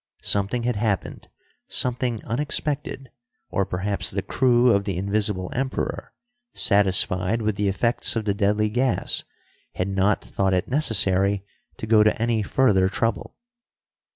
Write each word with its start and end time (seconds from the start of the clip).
Something 0.23 0.63
had 0.63 0.77
happened, 0.77 1.27
something 1.67 2.25
unexpected 2.25 3.11
or 3.51 3.67
perhaps 3.67 4.09
the 4.09 4.23
crew 4.23 4.71
of 4.71 4.83
the 4.85 4.97
Invisible 4.97 5.51
Emperor, 5.53 6.15
satisfied 6.55 7.43
with 7.43 7.55
the 7.55 7.67
effects 7.69 8.15
of 8.15 8.25
the 8.25 8.33
deadly 8.33 8.69
gas, 8.71 9.23
had 9.75 9.89
not 9.89 10.23
thought 10.25 10.55
it 10.55 10.67
necessary 10.67 11.45
to 11.77 11.85
go 11.85 12.01
to 12.01 12.19
any 12.19 12.41
further 12.41 12.89
trouble. 12.89 13.35